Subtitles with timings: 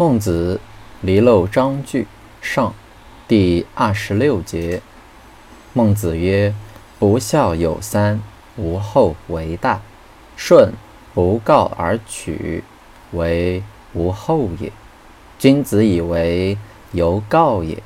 [0.00, 0.60] 孟子
[1.00, 2.06] 离娄章句
[2.40, 2.72] 上
[3.26, 4.80] 第二十六节
[5.72, 6.54] 孟子曰
[7.00, 8.22] 不孝有三
[8.54, 9.80] 无后为大
[10.36, 10.72] 舜
[11.14, 12.62] 不告而取
[13.10, 13.60] 为
[13.92, 14.70] 无后也。
[15.36, 16.56] 君子以为
[16.92, 17.82] 犹告也。